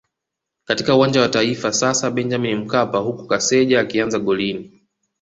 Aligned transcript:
katika 0.65 0.95
Uwanja 0.95 1.21
wa 1.21 1.27
Taifa 1.29 1.73
sasa 1.73 2.11
Benjamin 2.11 2.57
Mkapa 2.57 2.97
huku 2.97 3.27
Kaseja 3.27 3.79
akianza 3.79 4.19
golini 4.19 4.81